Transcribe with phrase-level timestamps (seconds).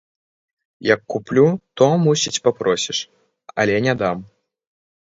[0.93, 1.43] Як куплю,
[1.79, 3.05] то, мусіць, папросіш,
[3.61, 4.29] але не дам.